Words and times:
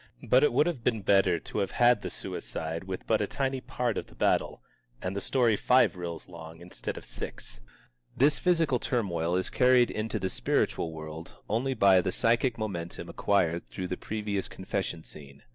But 0.23 0.43
it 0.43 0.51
would 0.51 0.65
have 0.65 0.83
been 0.83 1.03
better 1.03 1.37
to 1.37 1.59
have 1.59 1.69
had 1.73 2.01
the 2.01 2.09
suicide 2.09 2.85
with 2.85 3.05
but 3.05 3.21
a 3.21 3.27
tiny 3.27 3.61
part 3.61 3.99
of 3.99 4.07
the 4.07 4.15
battle, 4.15 4.59
and 4.99 5.15
the 5.15 5.21
story 5.21 5.55
five 5.55 5.95
reels 5.95 6.27
long 6.27 6.59
instead 6.59 6.97
of 6.97 7.05
six. 7.05 7.61
This 8.17 8.39
physical 8.39 8.79
turmoil 8.79 9.35
is 9.35 9.51
carried 9.51 9.91
into 9.91 10.17
the 10.17 10.31
spiritual 10.31 10.91
world 10.91 11.33
only 11.47 11.75
by 11.75 12.01
the 12.01 12.11
psychic 12.11 12.57
momentum 12.57 13.09
acquired 13.09 13.67
through 13.67 13.89
the 13.89 13.95
previous 13.95 14.47
confession 14.47 15.03
scene. 15.03 15.43